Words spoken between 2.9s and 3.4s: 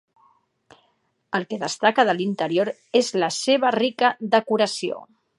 és la